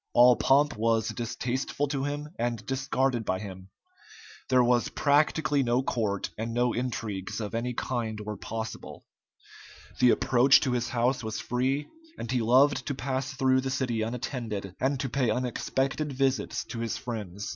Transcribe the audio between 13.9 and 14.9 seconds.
unattended,